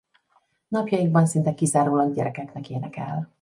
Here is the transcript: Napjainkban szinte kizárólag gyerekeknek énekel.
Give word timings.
Napjainkban 0.67 1.25
szinte 1.25 1.53
kizárólag 1.53 2.13
gyerekeknek 2.13 2.69
énekel. 2.69 3.29